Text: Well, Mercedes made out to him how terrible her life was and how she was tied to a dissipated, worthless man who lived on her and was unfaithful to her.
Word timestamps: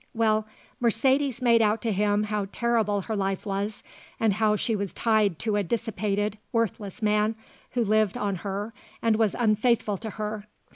Well, 0.15 0.47
Mercedes 0.79 1.43
made 1.43 1.61
out 1.61 1.79
to 1.83 1.91
him 1.91 2.23
how 2.23 2.47
terrible 2.51 3.01
her 3.01 3.15
life 3.15 3.45
was 3.45 3.83
and 4.19 4.33
how 4.33 4.55
she 4.55 4.75
was 4.75 4.93
tied 4.93 5.37
to 5.37 5.57
a 5.57 5.61
dissipated, 5.63 6.39
worthless 6.51 7.03
man 7.03 7.35
who 7.73 7.83
lived 7.83 8.17
on 8.17 8.37
her 8.37 8.73
and 9.03 9.15
was 9.17 9.35
unfaithful 9.37 9.97
to 9.97 10.09
her. 10.09 10.47